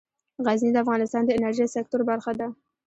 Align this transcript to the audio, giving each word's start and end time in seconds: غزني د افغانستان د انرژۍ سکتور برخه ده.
غزني 0.45 0.71
د 0.73 0.77
افغانستان 0.83 1.23
د 1.25 1.31
انرژۍ 1.37 1.67
سکتور 1.75 2.01
برخه 2.09 2.31
ده. 2.39 2.47